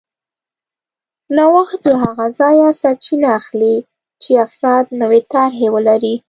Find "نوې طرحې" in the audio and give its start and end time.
5.01-5.67